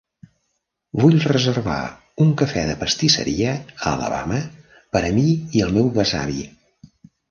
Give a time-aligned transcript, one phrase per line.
[1.01, 1.75] Vull reservar
[2.25, 4.43] un cafè de pastisseria a Alabama
[4.95, 6.47] per a mi i el meu besavi.